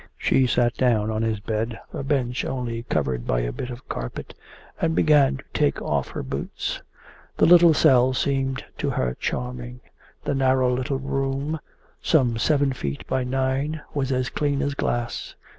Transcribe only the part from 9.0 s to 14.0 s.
charming. The narrow little room, some seven feet by nine,